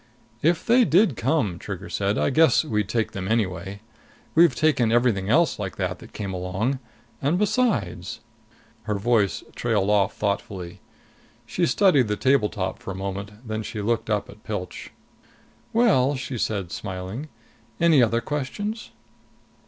[0.41, 3.81] "If they did come," Trigger said, "I guess we'd take them anyway.
[4.33, 6.79] We've taken everything else like that that came long.
[7.21, 8.19] And besides"
[8.85, 10.79] Her voice trailed off thoughtfully.
[11.45, 13.47] She studied the table top for a moment.
[13.47, 14.89] Then she looked up at Pilch.
[15.71, 17.29] "Well," she said, smiling,
[17.79, 18.89] "any other questions?"